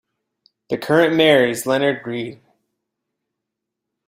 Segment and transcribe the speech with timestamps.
[0.69, 2.41] The current mayor is Leonard Reed.